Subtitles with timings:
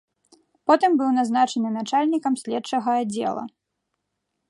[0.71, 3.43] Потым быў назначаны начальнікам следчага аддзела.